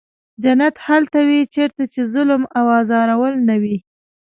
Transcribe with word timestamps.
جنت 0.43 0.75
هلته 0.87 1.19
وي 1.29 1.41
چېرته 1.55 1.83
چې 1.93 2.01
ظلم 2.13 2.41
او 2.57 2.65
ازارول 2.79 3.33
نه 3.49 3.55
وي. 3.61 3.77